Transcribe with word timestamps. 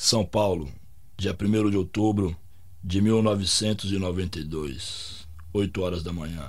São 0.00 0.24
Paulo, 0.24 0.68
dia 1.16 1.32
1 1.32 1.70
de 1.70 1.76
outubro 1.76 2.36
de 2.84 3.00
1992, 3.00 5.26
8 5.52 5.82
horas 5.82 6.04
da 6.04 6.12
manhã. 6.12 6.48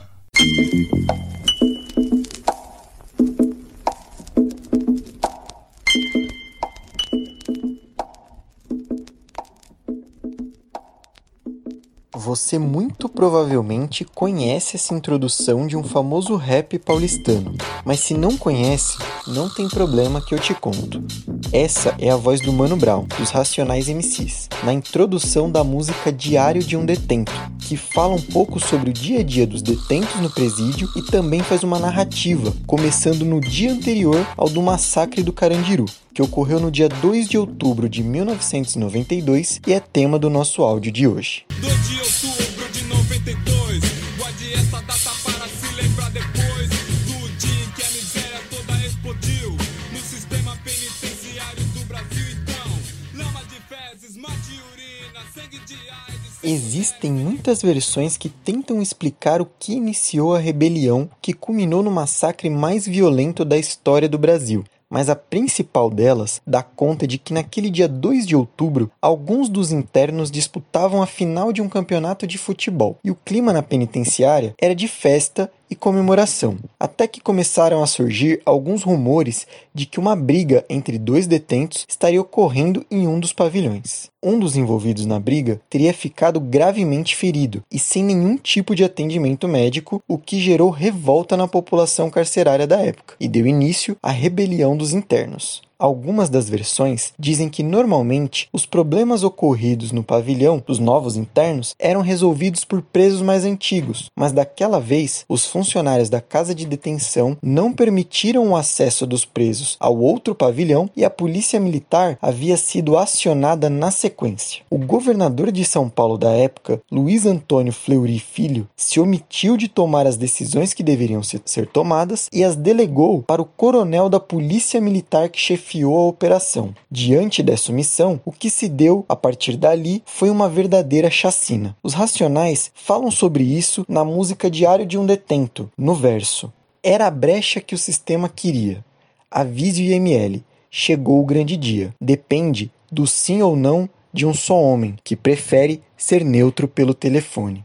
Você 12.30 12.60
muito 12.60 13.10
provavelmente 13.10 14.06
conhece 14.06 14.76
essa 14.76 14.94
introdução 14.94 15.66
de 15.66 15.76
um 15.76 15.84
famoso 15.84 16.36
rap 16.36 16.78
paulistano, 16.78 17.56
mas 17.84 18.02
se 18.02 18.14
não 18.14 18.38
conhece, 18.38 19.00
não 19.26 19.50
tem 19.50 19.68
problema 19.68 20.22
que 20.22 20.36
eu 20.36 20.38
te 20.38 20.54
conto. 20.54 21.04
Essa 21.52 21.96
é 21.98 22.12
a 22.12 22.16
voz 22.16 22.40
do 22.40 22.54
Mano 22.54 22.78
Brown, 22.78 23.08
dos 23.18 23.32
Racionais 23.32 23.88
MCs, 23.88 24.48
na 24.64 24.72
introdução 24.72 25.50
da 25.50 25.64
música 25.64 26.12
Diário 26.12 26.62
de 26.62 26.78
um 26.78 26.86
Detento, 26.86 27.32
que 27.58 27.76
fala 27.76 28.14
um 28.14 28.22
pouco 28.22 28.60
sobre 28.60 28.92
o 28.92 28.94
dia 28.94 29.22
a 29.22 29.24
dia 29.24 29.48
dos 29.48 29.64
detentos 29.64 30.22
no 30.22 30.30
presídio 30.30 30.88
e 30.96 31.02
também 31.02 31.42
faz 31.42 31.64
uma 31.64 31.80
narrativa, 31.80 32.54
começando 32.68 33.26
no 33.26 33.42
dia 33.42 33.72
anterior 33.72 34.24
ao 34.38 34.48
do 34.48 34.62
massacre 34.62 35.24
do 35.24 35.34
Carandiru, 35.34 35.88
que 36.20 36.24
ocorreu 36.24 36.60
no 36.60 36.70
dia 36.70 36.90
2 36.90 37.30
de 37.30 37.38
outubro 37.38 37.88
de 37.88 38.04
1992 38.04 39.62
e 39.66 39.72
é 39.72 39.80
tema 39.80 40.20
do 40.20 40.30
nosso 40.30 40.64
áudio 40.64 40.92
de 40.92 41.08
hoje. 41.08 41.46
2 41.62 41.88
de 41.88 41.98
outubro 41.98 42.70
de 42.74 42.84
92, 42.84 43.84
guarde 44.18 44.54
essa 44.54 44.82
data 44.82 45.12
para 45.24 45.48
se 45.48 45.76
lembrar 45.76 46.12
depois 46.12 46.70
do 47.08 47.38
dia 47.38 47.64
em 47.64 47.72
que 47.72 47.84
a 47.84 47.92
miséria 47.92 48.42
toda 48.50 48.86
explodiu 48.86 49.52
no 49.94 50.00
sistema 50.00 50.58
penitenciário 50.62 51.64
do 51.74 51.86
Brasil. 51.86 52.26
Então, 52.44 53.24
lama 53.24 53.42
de 53.46 53.56
fezes, 53.62 54.18
mate 54.18 54.60
urina, 54.74 55.22
sangue 55.34 55.60
de 55.60 55.76
AIDS. 55.76 56.44
Existem 56.44 57.14
muitas 57.14 57.62
versões 57.62 58.18
que 58.18 58.28
tentam 58.28 58.82
explicar 58.82 59.42
o 59.42 59.48
que 59.58 59.72
iniciou 59.72 60.36
a 60.36 60.40
rebelião 60.40 61.10
que 61.22 61.32
culminou 61.32 61.82
no 61.82 61.90
massacre 61.90 62.50
mais 62.50 62.86
violento 62.86 63.46
da 63.46 63.58
história 63.58 64.10
do 64.10 64.18
Brasil 64.18 64.66
mas 64.90 65.10
a 65.10 65.16
principal 65.16 65.90
delas 65.90 66.42
dá 66.46 66.64
conta 66.64 67.06
de 67.06 67.18
que 67.18 67.34
naquele 67.34 67.70
dia 67.70 67.88
2 67.88 68.26
de 68.26 68.36
outubro, 68.36 68.92
alguns 69.02 69.48
dos 69.48 69.72
internos 69.72 70.32
disputavam 70.32 71.02
a 71.02 71.06
final 71.06 71.54
de 71.54 71.62
um 71.62 71.70
campeonato 71.70 72.26
de 72.26 72.38
futebol. 72.38 72.98
E 73.04 73.12
o 73.12 73.16
clima 73.16 73.54
na 73.54 73.62
penitenciária 73.62 74.56
era 74.60 74.74
de 74.74 74.88
festa 74.88 75.52
e 75.70 75.76
comemoração, 75.76 76.58
até 76.80 77.08
que 77.08 77.22
começaram 77.22 77.84
a 77.84 77.88
surgir 77.88 78.42
alguns 78.46 78.84
rumores 78.84 79.46
de 79.74 79.86
que 79.86 80.00
uma 80.00 80.16
briga 80.16 80.66
entre 80.70 80.98
dois 80.98 81.28
detentos 81.28 81.86
estaria 81.88 82.20
ocorrendo 82.20 82.86
em 82.90 83.08
um 83.08 83.20
dos 83.20 83.34
pavilhões. 83.34 84.10
Um 84.22 84.40
dos 84.40 84.58
envolvidos 84.58 85.06
na 85.06 85.20
briga 85.20 85.62
teria 85.70 85.94
ficado 85.94 86.40
gravemente 86.40 87.16
ferido 87.16 87.64
e 87.72 87.80
sem 87.80 88.04
nenhum 88.04 88.36
tipo 88.36 88.76
de 88.76 88.84
atendimento 88.84 89.48
médico, 89.48 90.02
o 90.08 90.18
que 90.18 90.40
gerou 90.40 90.70
revolta 90.70 91.38
na 91.38 91.48
população 91.48 92.10
carcerária 92.10 92.68
da 92.68 92.82
época 92.82 93.16
e 93.20 93.28
deu 93.28 93.46
início 93.48 93.96
à 94.02 94.12
rebelião 94.12 94.76
dos 94.76 94.94
internos. 94.94 95.62
Algumas 95.82 96.30
das 96.30 96.50
versões 96.50 97.14
dizem 97.18 97.48
que 97.48 97.64
normalmente 97.64 98.50
os 98.52 98.66
problemas 98.66 99.24
ocorridos 99.24 99.94
no 99.94 100.04
pavilhão 100.04 100.62
dos 100.68 100.78
novos 100.78 101.16
internos 101.16 101.74
eram 101.80 102.02
resolvidos 102.02 102.66
por 102.66 102.82
presos 102.82 103.22
mais 103.22 103.46
antigos, 103.46 104.12
mas 104.14 104.34
daquela 104.34 104.78
vez 104.82 105.24
os 105.30 105.46
funcionários 105.46 106.10
da 106.10 106.20
casa 106.20 106.54
de 106.54 106.66
detenção 106.66 107.38
não 107.42 107.72
permitiram 107.72 108.50
o 108.50 108.58
acesso 108.58 109.08
dos 109.08 109.24
presos 109.24 109.78
ao 109.80 109.98
outro 109.98 110.36
pavilhão 110.36 110.90
e 110.98 111.06
a 111.06 111.10
polícia 111.10 111.62
militar 111.62 112.18
havia 112.22 112.58
sido 112.58 112.98
acionada 112.98 113.70
na 113.70 113.90
sequência. 113.90 114.64
O 114.70 114.78
governador 114.78 115.50
de 115.50 115.64
São 115.64 115.88
Paulo 115.88 116.18
da 116.18 116.32
época, 116.32 116.82
Luiz 116.92 117.26
Antônio 117.26 117.72
Fleury 117.72 118.20
Filho, 118.20 118.68
se 118.76 119.00
omitiu 119.00 119.56
de 119.56 119.70
tomar 119.70 120.06
as 120.06 120.18
decisões 120.18 120.74
que 120.74 120.84
deveriam 120.84 121.24
ser 121.24 121.68
tomadas 121.68 122.28
e 122.34 122.44
as 122.44 122.58
delegou 122.58 123.22
para 123.22 123.42
o 123.42 123.46
coronel 123.46 124.10
da 124.10 124.20
polícia 124.20 124.82
militar 124.82 125.30
que 125.30 125.40
chefiava 125.40 125.69
chefiou 125.70 125.98
a 125.98 126.08
operação. 126.08 126.74
Diante 126.90 127.44
dessa 127.44 127.72
omissão, 127.72 128.20
o 128.26 128.32
que 128.32 128.50
se 128.50 128.68
deu 128.68 129.06
a 129.08 129.16
partir 129.16 129.56
dali 129.56 130.02
foi 130.06 130.30
uma 130.30 130.50
verdadeira 130.50 131.12
chacina. 131.12 131.78
Os 131.84 131.94
Racionais 131.94 132.72
falam 132.74 133.12
sobre 133.12 133.44
isso 133.44 133.86
na 133.88 134.04
música 134.04 134.50
Diário 134.50 134.86
de 134.86 134.98
um 134.98 135.06
Detento, 135.06 135.72
no 135.78 135.94
verso: 135.94 136.52
Era 136.84 137.08
a 137.08 137.12
brecha 137.12 137.62
que 137.62 137.76
o 137.76 137.78
sistema 137.78 138.28
queria. 138.28 138.84
Avise 139.30 139.84
o 139.84 139.86
IML, 139.86 140.44
chegou 140.72 141.22
o 141.22 141.26
grande 141.26 141.56
dia. 141.56 141.94
Depende 142.02 142.72
do 142.92 143.06
sim 143.06 143.42
ou 143.44 143.56
não 143.56 143.88
de 144.12 144.26
um 144.26 144.34
só 144.34 144.60
homem 144.60 144.96
que 145.04 145.16
prefere 145.16 145.84
ser 145.96 146.26
neutro 146.26 146.68
pelo 146.68 146.96
telefone. 146.96 147.64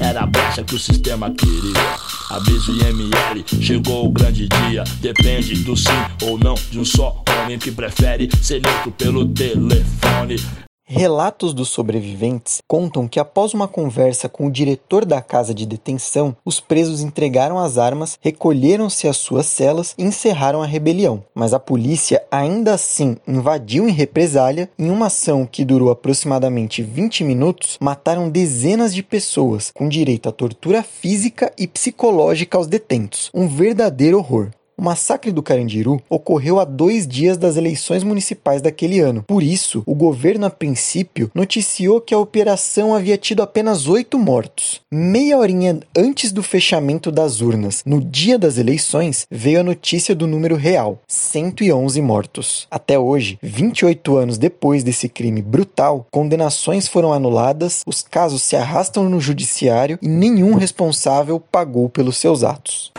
Era 0.00 0.22
a 0.22 0.26
brecha 0.26 0.62
que 0.62 0.74
o 0.74 0.78
sistema 0.78 1.30
queria. 1.30 1.96
Aviso 2.30 2.72
IML, 2.72 3.44
chegou 3.60 4.06
o 4.06 4.10
grande 4.10 4.48
dia. 4.48 4.84
Depende 5.00 5.56
do 5.62 5.76
sim 5.76 5.90
ou 6.22 6.38
não 6.38 6.54
de 6.70 6.78
um 6.78 6.84
só 6.84 7.22
homem 7.42 7.58
que 7.58 7.70
prefere 7.70 8.28
ser 8.42 8.60
neutro 8.60 8.90
pelo 8.92 9.26
telefone. 9.26 10.65
Relatos 10.88 11.52
dos 11.52 11.68
sobreviventes 11.68 12.62
contam 12.64 13.08
que, 13.08 13.18
após 13.18 13.52
uma 13.52 13.66
conversa 13.66 14.28
com 14.28 14.46
o 14.46 14.50
diretor 14.50 15.04
da 15.04 15.20
casa 15.20 15.52
de 15.52 15.66
detenção, 15.66 16.36
os 16.44 16.60
presos 16.60 17.00
entregaram 17.00 17.58
as 17.58 17.76
armas, 17.76 18.16
recolheram-se 18.20 19.08
às 19.08 19.16
suas 19.16 19.46
celas 19.46 19.96
e 19.98 20.04
encerraram 20.04 20.62
a 20.62 20.66
rebelião. 20.66 21.24
Mas 21.34 21.52
a 21.52 21.58
polícia 21.58 22.22
ainda 22.30 22.72
assim 22.72 23.16
invadiu 23.26 23.88
em 23.88 23.92
represália. 23.92 24.70
Em 24.78 24.88
uma 24.88 25.06
ação 25.06 25.44
que 25.44 25.64
durou 25.64 25.90
aproximadamente 25.90 26.84
20 26.84 27.24
minutos, 27.24 27.76
mataram 27.80 28.30
dezenas 28.30 28.94
de 28.94 29.02
pessoas, 29.02 29.72
com 29.74 29.88
direito 29.88 30.28
à 30.28 30.32
tortura 30.32 30.84
física 30.84 31.52
e 31.58 31.66
psicológica 31.66 32.56
aos 32.56 32.68
detentos. 32.68 33.28
Um 33.34 33.48
verdadeiro 33.48 34.18
horror. 34.18 34.52
O 34.78 34.82
massacre 34.82 35.32
do 35.32 35.42
Carandiru 35.42 36.02
ocorreu 36.06 36.60
a 36.60 36.64
dois 36.66 37.08
dias 37.08 37.38
das 37.38 37.56
eleições 37.56 38.04
municipais 38.04 38.60
daquele 38.60 39.00
ano. 39.00 39.24
Por 39.26 39.42
isso, 39.42 39.82
o 39.86 39.94
governo, 39.94 40.44
a 40.44 40.50
princípio, 40.50 41.30
noticiou 41.34 41.98
que 41.98 42.12
a 42.12 42.18
operação 42.18 42.94
havia 42.94 43.16
tido 43.16 43.42
apenas 43.42 43.88
oito 43.88 44.18
mortos. 44.18 44.82
Meia 44.92 45.38
horinha 45.38 45.80
antes 45.96 46.30
do 46.30 46.42
fechamento 46.42 47.10
das 47.10 47.40
urnas, 47.40 47.82
no 47.86 48.02
dia 48.02 48.38
das 48.38 48.58
eleições, 48.58 49.26
veio 49.30 49.60
a 49.60 49.62
notícia 49.62 50.14
do 50.14 50.26
número 50.26 50.56
real: 50.56 51.00
111 51.08 52.02
mortos. 52.02 52.68
Até 52.70 52.98
hoje, 52.98 53.38
28 53.42 54.14
anos 54.14 54.36
depois 54.36 54.84
desse 54.84 55.08
crime 55.08 55.40
brutal, 55.40 56.06
condenações 56.10 56.86
foram 56.86 57.14
anuladas, 57.14 57.80
os 57.86 58.02
casos 58.02 58.42
se 58.42 58.54
arrastam 58.54 59.08
no 59.08 59.22
judiciário 59.22 59.98
e 60.02 60.06
nenhum 60.06 60.54
responsável 60.54 61.40
pagou 61.40 61.88
pelos 61.88 62.18
seus 62.18 62.44
atos. 62.44 62.92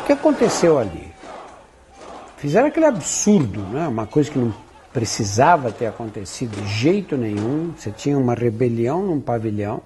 O 0.00 0.06
que 0.06 0.12
aconteceu 0.12 0.78
ali? 0.78 1.13
Fizeram 2.44 2.68
aquele 2.68 2.84
absurdo, 2.84 3.62
né? 3.62 3.88
uma 3.88 4.06
coisa 4.06 4.30
que 4.30 4.38
não 4.38 4.52
precisava 4.92 5.72
ter 5.72 5.86
acontecido 5.86 6.54
de 6.60 6.68
jeito 6.68 7.16
nenhum. 7.16 7.72
Você 7.74 7.90
tinha 7.90 8.18
uma 8.18 8.34
rebelião 8.34 9.02
num 9.02 9.18
pavilhão, 9.18 9.80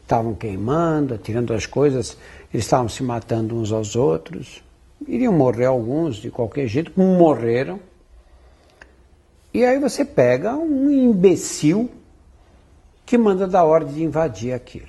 estavam 0.00 0.32
queimando, 0.32 1.14
atirando 1.14 1.52
as 1.52 1.66
coisas, 1.66 2.16
eles 2.52 2.66
estavam 2.66 2.88
se 2.88 3.02
matando 3.02 3.56
uns 3.56 3.72
aos 3.72 3.96
outros. 3.96 4.62
Iriam 5.08 5.32
morrer 5.32 5.64
alguns 5.64 6.14
de 6.14 6.30
qualquer 6.30 6.68
jeito, 6.68 6.92
como 6.92 7.18
morreram. 7.18 7.80
E 9.52 9.64
aí 9.64 9.80
você 9.80 10.04
pega 10.04 10.54
um 10.54 10.88
imbecil 10.88 11.90
que 13.04 13.18
manda 13.18 13.48
dar 13.48 13.64
ordem 13.64 13.92
de 13.92 14.04
invadir 14.04 14.52
aquilo. 14.52 14.86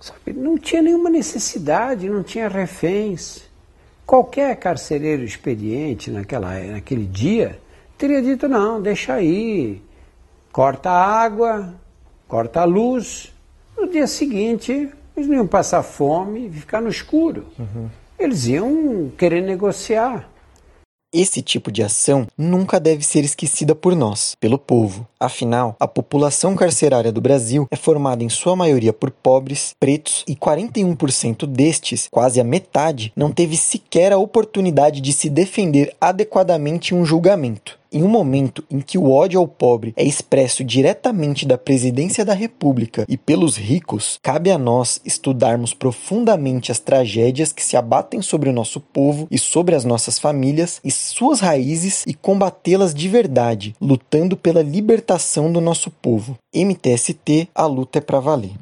Sabe, 0.00 0.32
não 0.32 0.58
tinha 0.58 0.82
nenhuma 0.82 1.08
necessidade, 1.08 2.10
não 2.10 2.24
tinha 2.24 2.48
reféns. 2.48 3.47
Qualquer 4.08 4.56
carcereiro 4.56 5.22
experiente 5.22 6.10
naquela, 6.10 6.58
naquele 6.60 7.04
dia 7.04 7.58
teria 7.98 8.22
dito: 8.22 8.48
não, 8.48 8.80
deixa 8.80 9.12
aí, 9.12 9.82
corta 10.50 10.88
a 10.88 11.22
água, 11.22 11.74
corta 12.26 12.62
a 12.62 12.64
luz. 12.64 13.30
No 13.76 13.86
dia 13.86 14.06
seguinte, 14.06 14.88
eles 15.14 15.28
não 15.28 15.36
iam 15.36 15.46
passar 15.46 15.82
fome 15.82 16.46
e 16.46 16.50
ficar 16.50 16.80
no 16.80 16.88
escuro. 16.88 17.48
Uhum. 17.58 17.90
Eles 18.18 18.46
iam 18.46 19.12
querer 19.14 19.42
negociar. 19.42 20.26
Esse 21.10 21.40
tipo 21.40 21.72
de 21.72 21.82
ação 21.82 22.26
nunca 22.36 22.78
deve 22.78 23.02
ser 23.02 23.24
esquecida 23.24 23.74
por 23.74 23.96
nós, 23.96 24.34
pelo 24.38 24.58
povo. 24.58 25.08
Afinal, 25.18 25.74
a 25.80 25.88
população 25.88 26.54
carcerária 26.54 27.10
do 27.10 27.18
Brasil 27.18 27.66
é 27.70 27.76
formada 27.76 28.22
em 28.22 28.28
sua 28.28 28.54
maioria 28.54 28.92
por 28.92 29.10
pobres, 29.10 29.74
pretos 29.80 30.22
e 30.28 30.36
41% 30.36 31.46
destes, 31.46 32.08
quase 32.10 32.38
a 32.38 32.44
metade, 32.44 33.10
não 33.16 33.32
teve 33.32 33.56
sequer 33.56 34.12
a 34.12 34.18
oportunidade 34.18 35.00
de 35.00 35.14
se 35.14 35.30
defender 35.30 35.96
adequadamente 35.98 36.94
em 36.94 36.98
um 36.98 37.06
julgamento. 37.06 37.77
Em 37.90 38.02
um 38.02 38.08
momento 38.08 38.62
em 38.70 38.80
que 38.80 38.98
o 38.98 39.10
ódio 39.10 39.40
ao 39.40 39.48
pobre 39.48 39.94
é 39.96 40.04
expresso 40.04 40.62
diretamente 40.62 41.46
da 41.46 41.56
presidência 41.56 42.22
da 42.22 42.34
República 42.34 43.06
e 43.08 43.16
pelos 43.16 43.56
ricos, 43.56 44.18
cabe 44.22 44.50
a 44.50 44.58
nós 44.58 45.00
estudarmos 45.06 45.72
profundamente 45.72 46.70
as 46.70 46.78
tragédias 46.78 47.50
que 47.50 47.64
se 47.64 47.78
abatem 47.78 48.20
sobre 48.20 48.50
o 48.50 48.52
nosso 48.52 48.78
povo 48.78 49.26
e 49.30 49.38
sobre 49.38 49.74
as 49.74 49.86
nossas 49.86 50.18
famílias 50.18 50.82
e 50.84 50.90
suas 50.90 51.40
raízes 51.40 52.04
e 52.06 52.12
combatê-las 52.12 52.92
de 52.92 53.08
verdade, 53.08 53.74
lutando 53.80 54.36
pela 54.36 54.60
libertação 54.60 55.50
do 55.50 55.60
nosso 55.60 55.90
povo. 55.90 56.36
MTST, 56.54 57.48
a 57.54 57.64
luta 57.64 57.98
é 57.98 58.02
para 58.02 58.20
valer. 58.20 58.52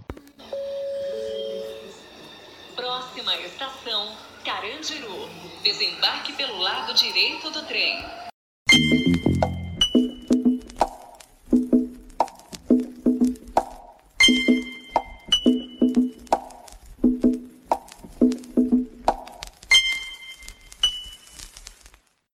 Próxima 2.77 3.35
estação, 3.45 4.13
Carandiru. 4.45 5.29
Desembarque 5.65 6.33
pelo 6.35 6.59
lado 6.59 6.95
direito 6.95 7.51
do 7.51 7.63
trem. 7.63 8.26
Thank 8.89 9.27
you. 9.27 9.56